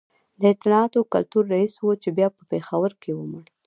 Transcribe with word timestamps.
د 0.39 0.41
اطلاعاتو 0.53 0.99
کلتور 1.13 1.43
رئیس 1.53 1.73
و 1.79 1.89
چي 2.01 2.09
بیا 2.17 2.27
په 2.37 2.41
پېښور 2.51 2.91
کي 3.01 3.11
ومړ 3.15 3.43